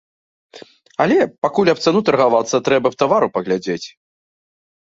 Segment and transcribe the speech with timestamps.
[1.03, 3.87] Але, пакуль аб цану таргавацца, трэба б тавару паглядзець.